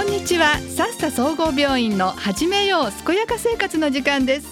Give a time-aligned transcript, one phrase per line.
[0.00, 0.56] こんにちは。
[0.60, 4.48] さっさ総合病院の始めよう健やか生活の時間です。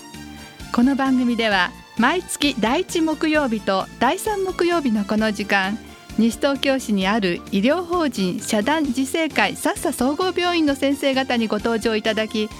[0.74, 5.78] この番組では毎月第1木曜日と第3木曜日のこの時間
[6.18, 12.50] 西東京市にある医療法人社団自生会さっさ総合病院の先生方にご登場いただき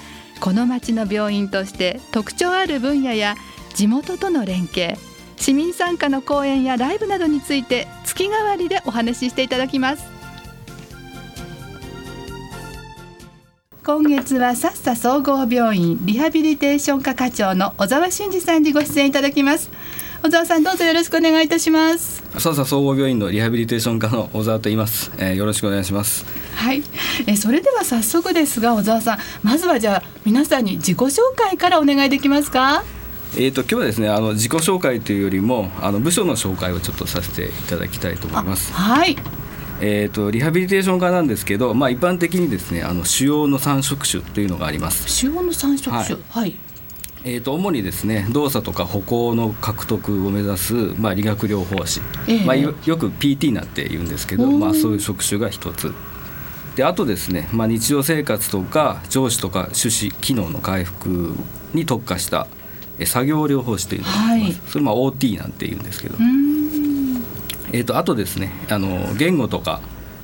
[0.41, 3.35] この町の病院として特徴ある分野や
[3.75, 4.97] 地元との連携
[5.37, 10.18] 市民参加の講演やライブなどについて月替わりでお話ししていただきます。
[13.89, 19.71] 今月はさっさ総合病院リハビリテーション科課長の小沢俊二さんにご出演いただきます。
[20.23, 22.23] 小沢さんどうぞよろしくお願いいたします。
[22.39, 26.27] さっさ総合病院のリハビリテーション科の小沢と言います、えー、よろしくお願いします。
[26.55, 26.83] はい、
[27.27, 32.85] えー、それでは早速ですが小沢さんまずはじゃあ皆さんに自己紹介からお願いできますか？
[33.37, 38.71] えーと、今日はですねあの自己紹介というよりもあの部署の紹介をちょっとさせていただきたいと思います。
[38.71, 39.17] はい
[39.81, 45.09] えーと、リハビリテーション科なんですけど、まあ、一般的にですねあの主要の3職種というのがあります。
[45.09, 46.57] 主要の3職種はい、はい。
[47.25, 55.93] えーと、主にですね動作とか歩行の獲得を目指す、まあ、理学療法士、えー、まあ、よく PT なんて言うんですけど、まあ、そういう職種が一つ。
[56.77, 61.35] であとですね、まあ、日常生活とか上司とか種子機能の回復
[61.75, 62.47] に特化した
[63.05, 66.17] 作業療法士というのがあります、はい、それまあ OT なんて言うんですけど。
[67.73, 69.81] えーと、あとですねあの言語とか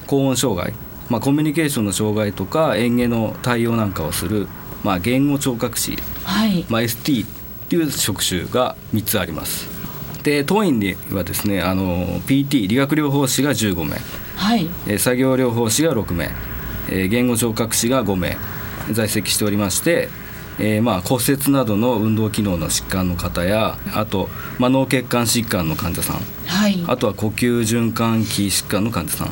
[0.06, 0.74] 高音障害、
[1.08, 4.48] まあ、コミュニケーションの障害とか演芸の対応なんかをする、
[4.82, 6.64] まあ、言語聴覚士、はい。
[6.68, 7.28] まあ、ST っ
[7.68, 9.74] ていう職種が3つあります。
[10.22, 13.96] で当院ではですねあの PT 理学療法士が15名、
[14.36, 16.30] はい、え作業療法士が6名、
[16.90, 18.38] え言語聴覚士が5名
[18.90, 20.08] 在籍しておりまして
[20.58, 29.30] えー、まあ骨折などの運動機能の疾患の方やあと、まあ、脳血管疾患の患者さん、はい、あとは呼吸循環器疾患の患者さん。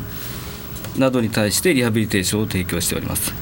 [0.98, 3.32] などに対してリハビリテーションを提供しております。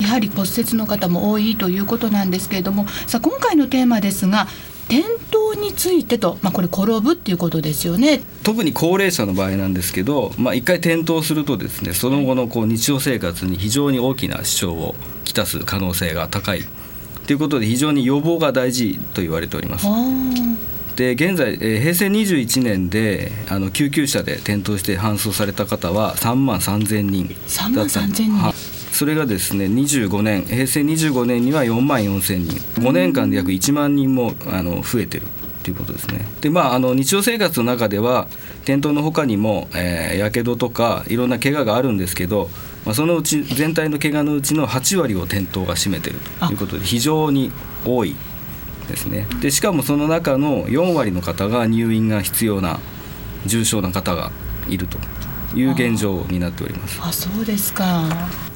[0.00, 4.46] やはり骨折の方も多いということなんですけれどもさあ今回のテーマですが
[4.90, 5.02] 転
[5.32, 8.20] 倒についてと、まあ、これ転ぶっていうことですよね。
[8.44, 16.64] 特に高齢者の場合なんですけど、まあ、一回転倒するとですねその後のこう日常生活に非常に大きな支障をきたす可能性が高い
[17.26, 19.86] ということで非常に予防が大事と言われております。
[20.94, 28.76] で現在、えー、平成21年であの救急車で転倒して搬送された方は3万3000人3万3000人。
[28.92, 32.80] それがですね25年平成25年には4万4000人。
[32.80, 35.26] 5年間で約1万人もあの増えてる
[35.62, 36.24] ということですね。
[36.40, 38.28] でまああの日常生活の中では
[38.62, 42.48] 転倒のほかにもやけどとかいろんな怪我があるんですけど
[42.86, 47.50] まあ、そのうち全体の怪我のうちの8割を転倒が占めているということで非常に
[47.84, 48.14] 多い
[48.88, 49.26] ですね。
[49.40, 52.78] でしかもその中の4割の方が入院が必要な
[53.44, 54.30] 重症な方が
[54.68, 54.98] いると
[55.58, 57.00] いう現状になっております。
[57.02, 57.12] あ。
[57.12, 58.04] そうですか。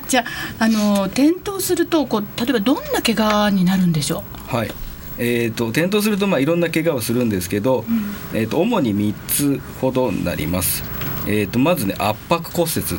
[0.08, 0.24] じゃ
[0.58, 4.56] あの転倒するとこう例えばどんな怪我になるんでしょう？
[4.56, 4.70] はい。
[5.18, 10.82] えーと、転倒するとまあいろんな怪我をするんですけど、うん、えーと、主に3つほどになります。
[11.26, 12.98] えーと、とまずね圧迫骨折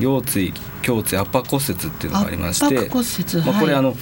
[0.00, 0.52] 腰椎
[0.86, 2.74] 胸椎圧迫骨折っていうのがありまして、
[3.44, 3.94] まあ、これ、あの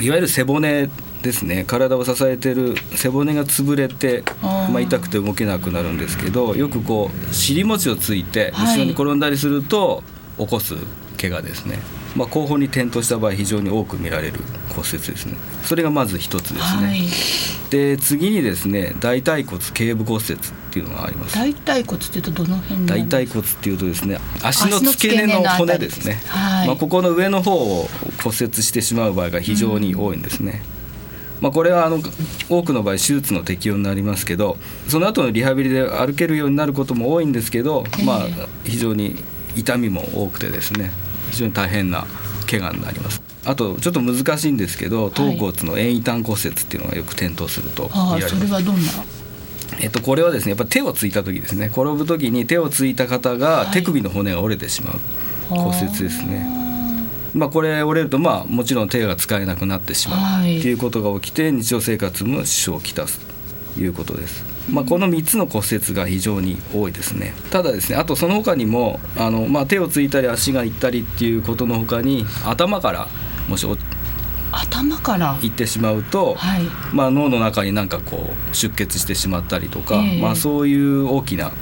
[0.00, 0.88] いわゆる背骨
[1.22, 1.64] ですね。
[1.66, 10.02] 体を支えてる背骨が潰れてまあ、痛くて動けなくなるんですけどよくこう尻餅をついて後ろに転んだりすると
[10.38, 10.74] 起こす
[11.18, 11.78] 怪我ですね。
[12.14, 15.36] まあ、後方に転倒した場合非常に多く見られる骨折ですね。
[15.62, 17.08] それがまず一つですね、はい、
[17.70, 20.38] で次にですね大腿骨頸部骨折
[20.74, 21.36] っていうのがあります。
[21.36, 27.88] 大腿骨っていうとどの辺大腿骨っていうとですね足の付け根の骨ですね、はい、まあ、ここの上の方を
[28.24, 30.62] 骨折してしまう場合が非常に多いんですね、
[31.36, 32.00] うん、まあ、これはあの
[32.48, 34.56] 多くの場合手術の適用になりますけど
[34.88, 38.26] その後のリハビリで歩けるようになることも多いんですけど、まあ、
[38.64, 39.14] 非常に
[39.54, 40.90] 痛みも多くてですね
[41.30, 42.04] 非常に大変な
[42.50, 43.22] 怪我になります。
[43.46, 48.82] あとちょっと難しいんですけど頭骨の遠位端骨折っていうのがよく転倒すると見られます、それはどんな
[49.80, 51.66] えっと、これはですねやっぱ手をついた時ですね。
[51.66, 55.00] 転ぶ時に手をついた方が手首の骨が折れてしまう
[55.48, 56.46] 骨折ですね、
[57.34, 63.20] まあ、これ折れるとまあもちろん手が使えなくなってしまうっていうことが起きて日常生活も支障をきたす。
[63.74, 64.44] ということです。
[64.70, 67.34] まあ、この3つの骨折が非常に多いですね。
[67.50, 73.08] ただですねあとその他にもあの、まあ、手をついたり足がいったりっていうことの他に頭から
[73.48, 73.66] もし
[74.60, 75.38] 頭から？
[75.42, 76.62] いってしまうと、はい、
[76.92, 81.52] まあ、脳の中になんかこう出血してしまったりとか、えー、まあ、そういう大きな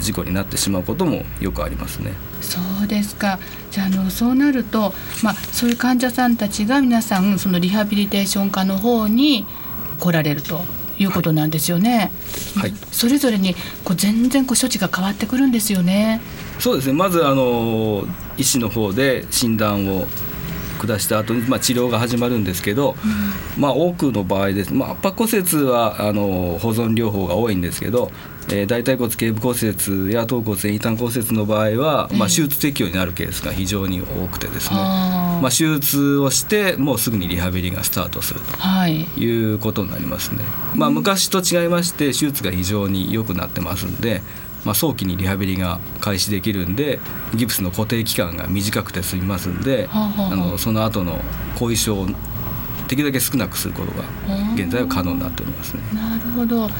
[0.00, 2.12] 事故になってしまうこともよくありますね。
[2.40, 3.38] そうですか
[3.70, 9.44] じゃあのそうなると、まあ、そういう患者さんたちが皆さんそのリハビリテーション科の方に
[9.98, 10.62] 来られると。
[11.00, 12.10] いうことなんですよね。
[12.56, 13.54] はい、それぞれに
[13.84, 16.20] こう全然こう処置が変わってくるんですよね。
[16.58, 16.92] そうですね。
[16.92, 18.04] まずあの
[18.36, 20.08] 医師の方で診断を
[20.78, 22.94] 下した後にまあ治療が始まるんですけど、
[23.56, 28.10] うん、まあ多くの場合です、まあ、圧迫骨折はあの保存療法が多いんですけど、
[28.50, 40.44] えー、大腿骨頸部骨折や頭骨前異端骨折の場合は、まあ、手術適用になるケースが非常に多くてですね、まあ、手術をしてもうすぐにリハビリがスタートするということになりますね。
[40.74, 44.22] まあ、昔と違いまして手術が非常に良くなってますんで
[44.64, 46.98] まあ、早期にリハビリが開始できるんで
[47.34, 50.36] ギプスの固定期間が短くて済みますんで、はあはあ、あ。
[50.36, 51.20] のその後の
[51.58, 52.06] 後遺症を
[52.88, 54.04] できるだけ少なくすることが
[54.54, 55.82] 現在は可能になっておりますね。
[55.94, 56.70] なるほど。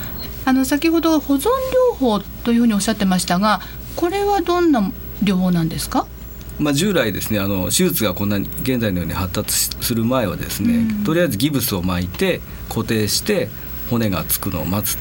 [0.45, 1.49] あの先ほど保存
[1.93, 3.61] 療法というふうにおっしゃってましたが
[3.97, 4.81] これはどんな
[5.23, 6.07] 療法なんですか？
[6.59, 13.49] まあ、従来ですねあの手術がこんなに現在のように発達する前はですね、うん、とりあえずギブスを巻いて固定して
[13.91, 14.99] 骨がつくのを待つっ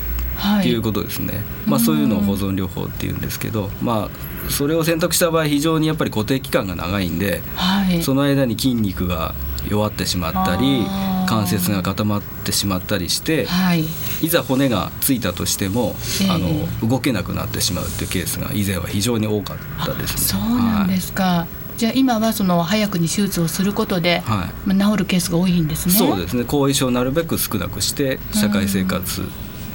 [0.62, 9.36] ていうことですね、はい、まあ、そういうのを保存療法っていうんですけど、まあ、それを選択した場合非常にやっぱり固定期間が長いんで、はい、その間に筋肉が
[9.70, 10.86] 弱ってしまったり
[11.28, 13.84] 関節が固まってしまったりして、はい、
[14.22, 20.42] いざ骨がついたとしても、えー、あの動けなくなってしまうっていうケースが以前は非常に多かったですね。
[20.42, 21.80] そうなんですか、はい。
[21.80, 25.96] じゃあ今はその早くに手術をすることで、はい、まあ、治るケースが多いんですね。
[25.96, 26.44] そうですね。
[26.44, 29.28] 後遺症をなるべく少なくして社会生活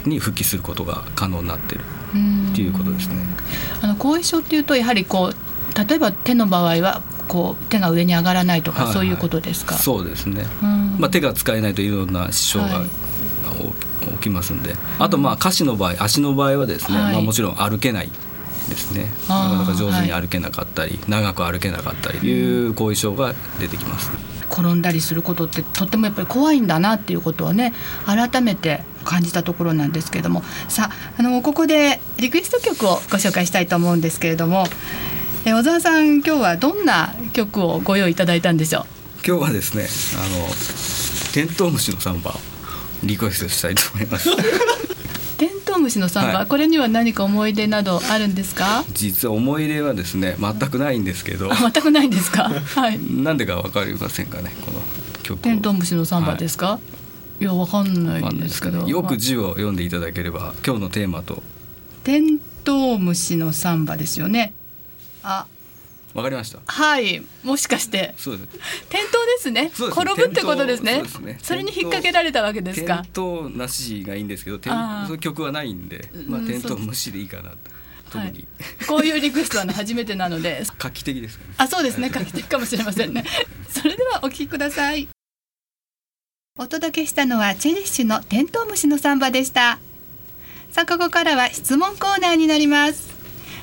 [0.04, 1.84] に復帰することが可能になっている
[2.52, 3.16] っていうことですね。
[3.82, 9.76] あの後遺症っていうとやはりこう例えば手の場合はこう手が上に上がらないとか、はいはい、そういうことですか？
[9.76, 10.44] そうですね。
[10.98, 12.88] まあ手が使えないといろんな支障が、はい、
[14.14, 18.10] 起きますんで、あとまあ下肢の場合、足の場合はですね、はい、まあもちろん歩けない
[18.68, 19.10] ですね。
[19.28, 24.10] なかなか上手に歩けなかったり、はい、長く歩けなかったりいう後遺症が出てきます。
[24.50, 27.72] 転んだりすることってとってもやっぱり怖いんだなっていうことをね
[28.04, 30.42] 改めて感じたところなんですけれども。
[30.68, 34.66] さああのここでリクエスト曲をご紹介したいと思うんですけれども。
[35.44, 39.26] え小沢さん今日はどんな曲をご用意いただいたんでしょう？
[39.26, 40.46] 今日はですねあの
[41.32, 42.32] テントウムシのサンバ
[43.02, 44.30] リクエストしたいと思います。
[45.38, 48.84] テントウムシのサンバ、はい、これには何か思い出などあるんですか？
[48.92, 51.50] 実は思い出はですね全くないんですけど。
[51.52, 52.48] 全くないんですか？
[52.76, 53.00] はい。
[53.10, 54.80] なんでかわかりませんかねこの
[55.24, 55.40] 曲。
[55.40, 56.80] テントウムシのサンバですか、はい
[57.42, 61.42] いやわかんないんですけど、よく字を読んでいただければ今日のテーマと。
[62.04, 64.54] テントウムシのサンバですよね。
[65.24, 65.46] あ。
[66.14, 66.60] わかりました。
[66.64, 67.20] はい。
[67.42, 68.14] もしかして。
[68.16, 68.56] そうです。
[68.88, 69.72] 転倒ですね。
[69.74, 71.02] 転ぶってことですね。
[71.04, 73.02] そ、ね、それに引っ掛けられたわけですか。
[73.06, 77.50] 転倒なしがいいんですけどその曲はないんでまあ転倒無視でいいかな
[78.08, 78.18] と。
[78.18, 78.46] はい、
[78.86, 80.62] こういうリクエストは初めてなので。
[80.78, 82.08] 画期的です、ね、あそうですね。
[82.08, 83.24] 画期的かもしれませんね。
[83.68, 85.08] それではお聞きください
[86.58, 89.78] お届けしたのはチェリッシュのテントウムシのサンバでした。
[90.70, 93.10] さあここからは質問コーナーになります、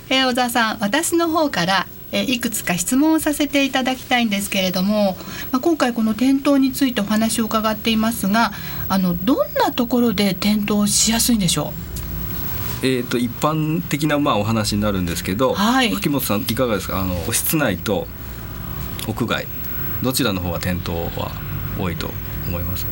[0.09, 5.15] えー、小沢さん私の方からえいくつか質問をさせていただきたいんですけれども、
[5.51, 8.53] まあ、今回この転倒についてお話を伺っていますが
[8.89, 11.71] あのどんなところで転倒しやすいんでしょ
[12.81, 12.87] う？
[12.87, 16.99] えーと、一般的なまあお話になるんですけど、はい、吹本さんいかがですか？
[16.99, 18.07] あの室内と
[19.07, 19.45] 屋外
[20.01, 21.31] どちらの方が転倒は
[21.79, 22.09] 多いと？
[22.49, 22.85] 思います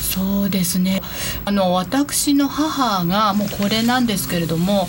[0.00, 1.00] そうですね
[1.44, 4.88] あの私の母がもうこれなんですけれども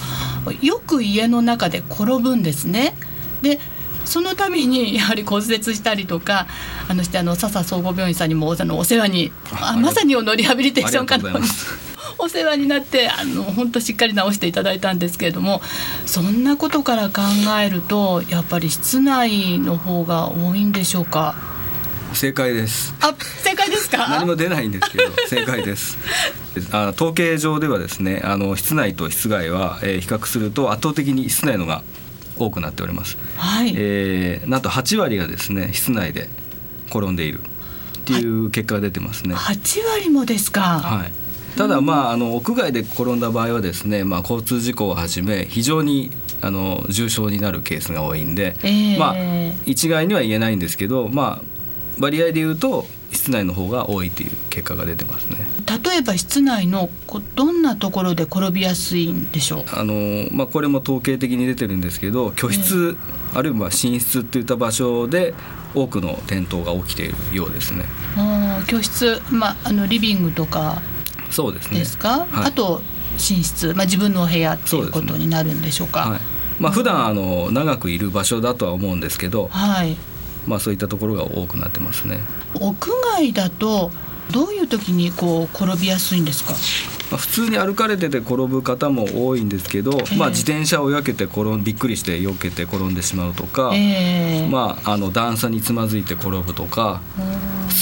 [0.62, 2.96] よく家の中で転ぶんですね。
[3.42, 3.60] で
[4.06, 6.46] そのために やはり骨折したりとか
[6.90, 11.30] あのしてあの笹総合病院さんにもあのお世話にあまさにのリハビリテーション科の
[12.18, 15.62] お世話になってあの本当しっかり治していただいたんですけれども
[16.06, 17.22] そんなことから考
[17.64, 21.53] えるとやっぱり室内の方が多いんでしょうか？
[22.16, 22.94] 正解です。
[23.02, 24.08] あ正解ですか？
[24.10, 25.98] 何も出ないんですけど 正解です。
[26.72, 31.84] あ統計上ではですねあの室内と室外は、えー、比較すると圧倒的に室内のが
[32.38, 33.74] 多くなっております、はい。
[33.76, 36.30] えー、なんと8割がですね室内で
[36.90, 37.40] 転んでいる。
[37.40, 39.34] っていう結果が出てますね。
[39.34, 40.62] 8割もですか？
[40.62, 41.58] はい。
[41.58, 46.10] ただまああの屋外で転んだ場合はですね、まあ、交通事故をはじめ非常に
[46.42, 49.16] あの重症になるケースが多いんで、えー、まあ
[49.66, 51.44] 一概には言えないんですけど、まあ、
[52.00, 55.38] 割合で言うと室内の方が多いという結果が出てますね。
[55.84, 56.90] 例えば室内の
[57.36, 59.64] どんなところで転びやすいんでしょう？
[59.72, 62.98] あのまあこれも統計的に出てるんですけど、居室、
[63.34, 65.36] あるいは寝室っていった場所で
[65.76, 67.86] 多くの転倒が起きているようですね。
[68.18, 70.82] あ居室、まああのリビングとか
[71.30, 71.80] そうですね。
[71.80, 72.26] ですか？
[72.32, 72.82] はい、あと
[73.14, 76.06] 寝室、まあ自分のお部屋っていうことになるんでしょうか？
[76.06, 76.22] うね、はい。
[76.60, 79.96] まあ普段あの長くいる場所だとは思うんですけど、はい。
[80.48, 82.20] まあ、そういったところが多くなってますね。
[82.56, 82.76] 屋
[83.16, 83.92] 外だと
[84.32, 86.54] どういう時にこう転びやすいんですか？
[87.12, 97.02] まあ、普通に歩かれてて転ぶ方も多いんですけど、えー、まあ、自転車を避けて転んびっくりして避けて転んでしまうとか、えー、まあ、あの段差につまずいて転ぶとか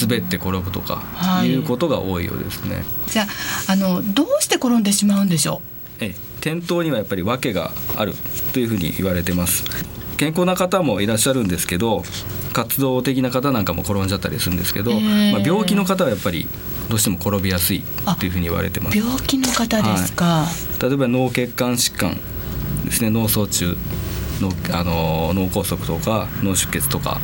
[0.01, 1.03] 滑って転ぶとか、
[1.43, 2.83] い、いうことが多いようですね。
[3.07, 3.27] じゃ
[3.67, 5.61] あのどうして転んでしまうんでしょ
[6.01, 6.03] う？
[6.03, 6.15] え。
[6.41, 8.13] 転倒にはやっぱり訳がある
[8.51, 9.63] というふうに言われてます
[10.21, 12.03] 健康な方もいらっしゃるんですけど
[12.53, 16.47] 活動的な方なんかも転んじゃったりするんですけど、まあ、病気の方はやっぱり
[16.89, 18.97] どうしても転びやすいっていうふうに言われてます。
[18.99, 22.19] 病気の方ですか、はい、例えば脳血管疾患
[22.85, 23.09] ですね。
[23.09, 23.77] 脳卒中
[24.41, 27.19] のあの脳梗塞とか脳出血とか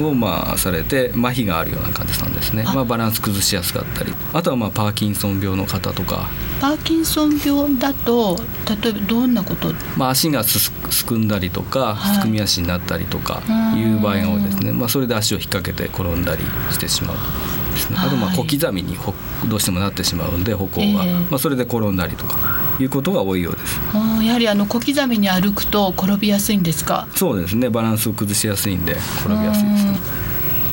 [0.00, 2.62] を、まあ、されて麻痺があるような患者さんですね。
[2.64, 4.12] まあ、バランス崩しやすかったり。
[4.32, 6.30] あとはまあパーキンソン病の方とか。
[6.60, 8.40] パーキンソン病だと
[8.82, 10.58] 例えばどんなこと、まあ、足がす
[10.90, 13.42] すくんだりとか、すくみ足になったりとか
[13.76, 17.16] いう場合が多いですね、まあ、それで足を引っ掛けて転んだりしてしまう。
[17.74, 18.96] ですね、あとまあ小刻みに
[19.48, 22.38] どうしてもなってしまうんで歩行が、えー、まあ、それで転んだりとか
[22.78, 23.80] いうことが多いようです。
[24.24, 27.06] やはりあの小刻みに歩くと転びやすいんですか？
[27.14, 27.68] そうですね。
[27.68, 29.98] バランスを崩しやすいんで転びやすいですね。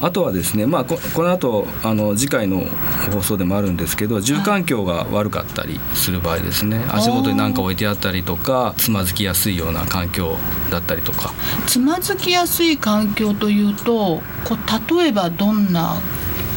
[0.04, 2.66] あとはですね、まあ、ここの後あの次回の
[3.14, 6.84] 放送でもあるんですけど住環境が悪かったりする場合ですね。
[6.90, 10.38] 足元に何か置いてあったりとかつまずきやすいような環境
[10.72, 11.32] だったりとか。
[11.68, 15.98] つまずきやすい環境というとこう例えばどんな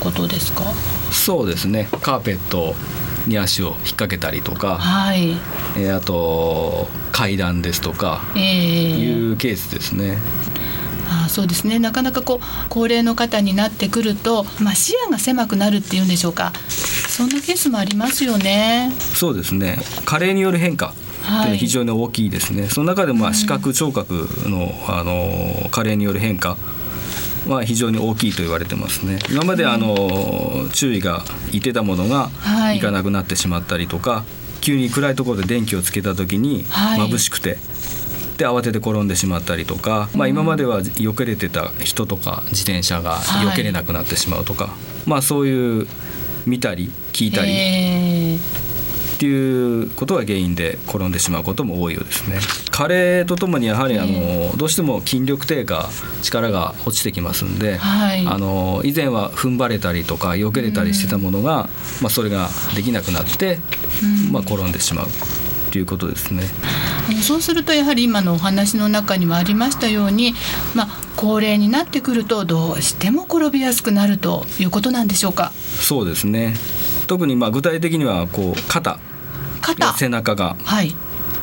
[0.00, 0.64] ことですか？
[1.10, 1.88] そうですね。
[2.02, 2.74] カーペット
[3.26, 5.30] に足を引っ掛けたりとか、はい、
[5.76, 10.18] えー、あと階段ですとか、えー、いうケースですね。
[11.08, 11.78] あそうですね。
[11.78, 16.52] なかなかこう高齢の方になってくると、まあ、視野が狭くなるっていうんでしょうか。
[16.68, 18.90] そんなケースもありますよね。
[18.98, 19.78] そうですね。
[20.04, 20.92] 加齢による変化
[21.46, 26.58] とい非常に大きいですね、はい、その中でも視覚聴覚のあの加齢による変化
[27.46, 29.18] は非常に大きいと言われてますね。
[29.30, 32.30] 今まであの、注意がいてたものが
[32.74, 32.80] い。
[32.80, 34.24] かなくなってしまったりとか、は
[34.60, 37.58] い、急に暗いところで電気をつけた時に眩しくて、
[38.36, 44.70] で慌てて転んでしまったりとか、まあ、今までは避けれてた人とか自転車が避けれなくなってしまうとか、は
[45.06, 45.86] い、まあそういう
[46.46, 48.38] 見たり聞いたり
[49.14, 52.40] っていうことが原因で転んでしまうことも多いようですね。
[52.70, 55.88] 加齢とともにやはりあのどうしても筋力低下
[56.22, 61.68] 力が落ちてきますんで、はい、あの以前は踏ん張れたりとか避けれたりしてたものが、
[62.02, 63.58] まあ、それができなくなって、
[64.32, 65.06] まあ、転んでしまう
[65.70, 66.42] ということですね。
[67.22, 70.34] そうするとやはり今のお話の中にもありましたように、
[70.74, 75.52] まあ、高齢になってくるとどうしても転びやすくなるということなんでしょうか？
[75.52, 76.54] そうですね
[77.06, 78.98] 特にまあ具体的にはこう肩。
[79.60, 79.92] 肩。
[79.94, 80.56] 背中が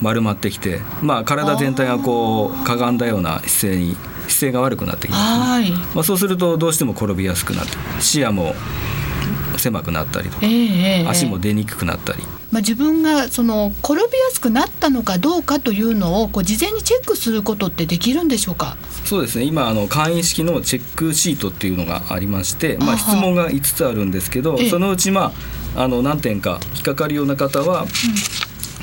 [0.02, 3.96] 丸まってきて、まあ、体全体がこうかがんだような姿勢に
[4.28, 8.56] 姿勢が悪くなってきます、まあ、そうするとどうしても転びやすくなって視野も
[9.62, 12.24] 狭くなったりとか、えー、足も出にくくなったり。
[12.52, 18.76] まあ、自分がその転びやすくなったのかどうかというのをこう事前にチェックすることってできるんでしょうか？
[19.06, 19.46] そうですね。
[19.46, 25.32] 今あの簡易式のチェックシートっていうのがありまして、まあ、質問が5つあるんですけど、そのうち、ま
[25.76, 27.88] あ、あの何点か引っかかるような方は、うん。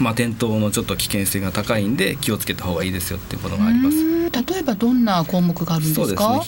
[0.01, 3.97] まあ、転倒のちょっと危険性が高いんで気をつけた方がいいですよっていうことがあります。
[4.31, 6.41] 例えばどんな項目があるんですか、ね、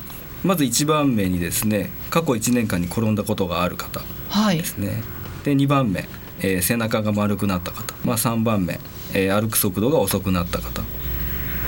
[0.45, 4.01] まず1番目にですね過去1年間に転んだことがある方
[4.51, 4.97] ですね、はい、
[5.45, 6.09] で2番目
[6.43, 8.81] えー、背中が丸くなった方、まあ、3番目、
[9.13, 10.83] えー、歩く速度が遅くなった方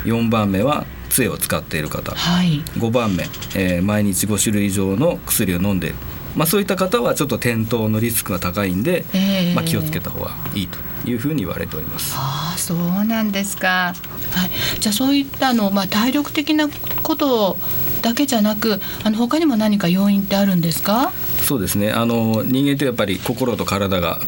[0.04, 3.24] 4番目は杖を使っている方、はい、5番目、
[3.54, 5.96] えー、毎日5種類以上の薬を飲んでいる、
[6.34, 12.14] まあ、そういった方はちょっと転倒のリスクが高いんで、えー、まあ、気をつけた方がいいというふうに言われております。
[12.16, 13.92] あそうなんですか、
[14.30, 16.68] はい、じゃあそういったの、まあ、体力的な
[17.02, 17.58] こと
[18.02, 21.12] だけじゃなくあの他にも何か要因ってあるんですか？
[21.40, 21.90] そうですね。
[21.92, 24.20] あの人間ってやっぱり心と体が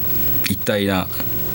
[0.49, 1.07] 一体な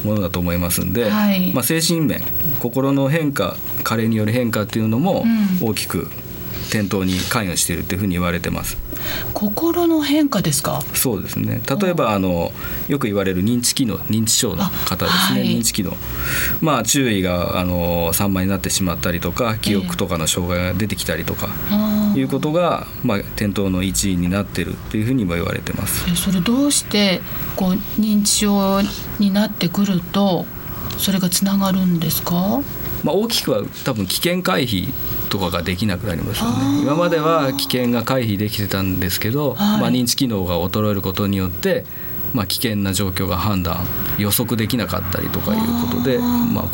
[0.05, 2.23] ものだと思いますんで、はい、まあ、精神面
[2.61, 5.25] 心の変化加齢による変化っていうのも
[5.62, 6.09] 大きく
[6.69, 8.79] 転倒に関与しているというふうに言われてます。
[9.35, 10.83] 心の変化ですか？
[10.95, 11.61] そうですね。
[11.81, 12.53] 例えばあの
[12.87, 15.97] よく言われる認知機能認知症の方ですね、はい、認知機能。
[16.61, 21.77] まあ注意があの散漫になってしまったりとか記憶とかの障害が出てきたりとか、えー、
[22.17, 26.14] いうことが、まあ、転倒の一因になってるというふうにも言われてます。
[26.17, 27.21] それどうして
[27.57, 28.81] こう認知症
[29.19, 30.47] になってくると
[30.99, 32.61] それがつながるんですか？
[33.05, 34.93] まあ、大きくは多分危険回避
[35.31, 36.83] とかができなくなりますよね。
[36.83, 41.85] 今までは危険が回避できてたんですけど、はい、まあ、認知機能が衰えることによって
[42.33, 43.85] まあ、危険な状況が判断
[44.17, 46.64] 予測できなかったりとかいうことでまあ、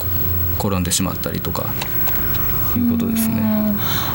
[0.59, 1.65] 転んでしまったりとか
[2.77, 3.66] いうことですね。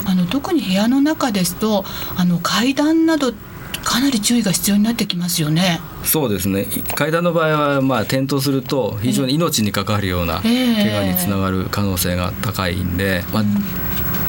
[0.06, 1.84] あの特に部屋の中ですと
[2.18, 3.34] あの階段など
[3.84, 5.80] かなり注意が必要になってきますよね。
[6.04, 6.68] そうですね。
[6.96, 13.44] 階段の場合はまあ転倒すると非常に命に関わるような怪我につながる可能性が高いんで、まあ、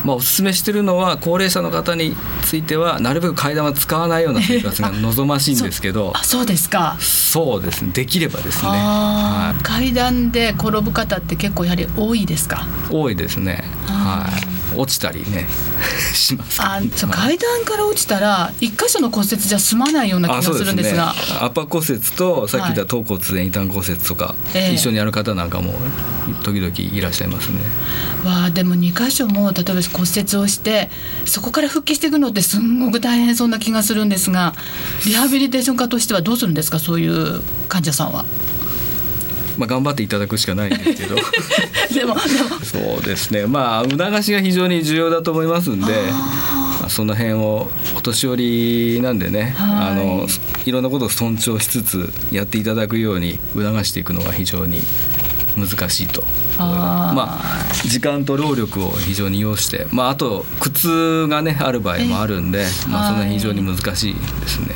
[0.05, 6.97] まあ、お勧めしてるのは高齢者の方についてはなるべく階段は使わないような生活が望ましいんですけど、 あそうですか。
[6.99, 7.91] そうですね。
[7.93, 12.67] できればですね、はい、階段で転ぶ方って結構やはり多いですか？
[12.91, 13.65] 多いですね。
[13.87, 15.47] はい落ちたりね
[16.15, 16.61] します。
[16.63, 25.75] あそう階段から落ちたら一箇所の骨折じゃ済まないような気がするんですが、ね、圧迫骨折とさっき言った頭骨前異端骨折とか、はい、一緒にやる方なんかも
[26.43, 27.59] 時々いらっしゃいますね。
[28.23, 30.91] えー、わあでも2箇所も例えば骨折をして
[31.25, 34.55] そこから復帰していくのってすんごく大変そうな気がするんですが
[35.07, 36.79] リハビリテーション科としてはどうするんですか？
[36.79, 38.25] そういう患者さんは。
[39.59, 41.17] まあ、頑張っていただくしかないんですけど。
[41.93, 42.17] でも
[42.63, 43.47] そうですね。
[43.47, 45.93] まあ促しが非常に重要だと思いますんで
[46.83, 48.35] まあ、その辺をお年寄
[48.97, 50.27] りなんでね、はい、あの
[50.65, 54.81] いろんなことを尊重しつつやっていただくように促していくのが非常に
[55.57, 56.25] 難しいと
[56.59, 57.43] まあ
[57.85, 64.75] 時間と労力を非常に要して、まあ、あと苦痛がねある場合もあるんで、まあ、その辺非常に難しいですね。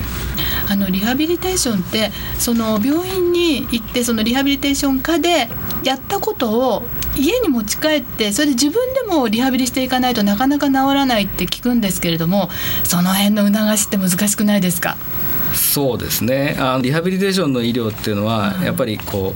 [0.69, 5.49] あのリハビリテーションってその病院に行ってそのリハビリテーション科で
[5.85, 6.83] やったことを
[7.17, 12.51] 家に持ち帰ってそれで自分でもリハビリしていかないとなかなか治らないって聞くんですけれども
[12.85, 14.97] その辺の促しって難しくないですか？
[15.55, 16.57] そうですね。
[16.59, 19.33] あのリハビリテーションの医療っていうのはやっぱりこ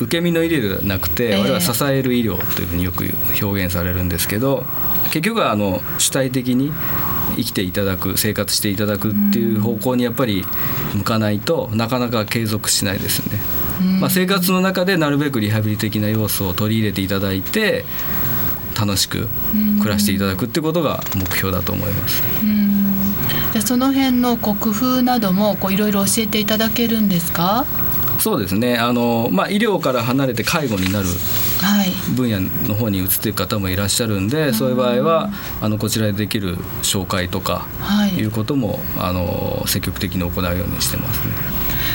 [0.00, 3.06] う、受け身の医療ではなくて、我々は支える医療というふうによく
[3.42, 4.64] 表現されるんですけど
[5.06, 6.70] 結局はあの主体的に
[7.36, 10.44] 生きていただく生活していただくっていう方向にやっぱり
[10.94, 13.38] 向かないとなかなか継続しないですね。
[14.00, 17.84] まあ、生活の中でなるべくリハビリ的な要素を取り入れていただいて
[18.78, 19.28] 楽しく
[19.80, 22.22] 暮らしていただくってことが目標だと思います。
[23.52, 27.64] じゃその辺のこう工夫などもいろいろ教えていただけるんですか？
[28.18, 28.76] そうですね。
[28.78, 31.06] あの、まあ、医療から離れて介護になる
[32.14, 37.66] 分野の方に移っていく方もいらっしゃるんで、はい、そういう場合はあのこちらでできる紹介とか
[38.16, 38.22] い。
[38.22, 41.34] うことも、はい、あの積極的に行うようにしてますね。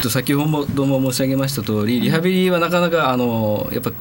[0.10, 3.92] 先ほども申し上げました通りリハビリはなかなかあのやっぱ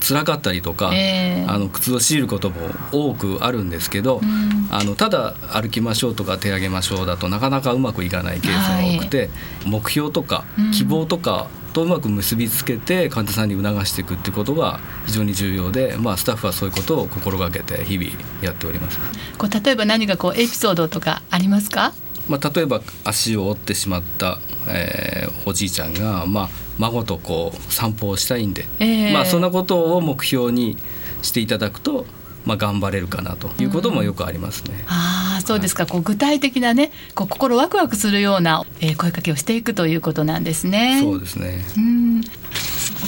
[0.00, 2.56] 辛かったりとか、えー、あの靴を強いることも
[2.90, 9.30] 多くあるんですけど、うん、あのただ歩きましょうとか手上げましょうだとなかなかうまくいかないケースが多くて、はい、
[9.66, 10.44] 目標とか
[10.74, 18.10] 希望とかとうまく結びつけて患者さんに促していくっていうことが非常に重要で、まあ、スタッフはそういうことを心がけて日々
[18.42, 18.98] やっております。
[19.38, 21.92] こう例えば何かこうエピソードとかありますか？
[22.28, 30.76] まあ、例えば足を折ってしまった、えー、おじいちゃんが、まあ、孫とこう散歩をしたいんで、えー、まあ、そんなことを目標に
[31.22, 32.06] していただくと
[32.44, 34.74] まあ、頑張れるかなということもよくありますね。
[34.80, 41.00] うん、あそうですか、こう具体的なねこう心ワクワクするような、えー、声かけをしていくということなんですね。
[41.02, 42.20] そうですねうん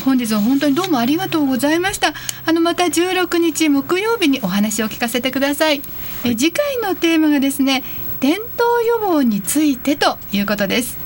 [0.04, 2.12] 本日は本当にどうもありがとうございました。
[2.46, 5.80] あのまた16日木曜日にお話を聞かせてください。
[6.22, 7.84] はい、え次回のテーマがですね、
[8.18, 11.01] 転倒予防についてということです。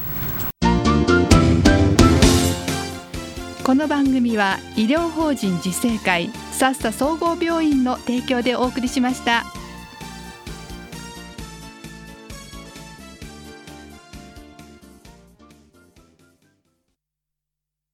[3.66, 9.42] この番組は医療法人自生会さっさ総合病院の提供でお送りしました。